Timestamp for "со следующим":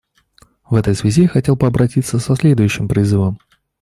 2.17-2.87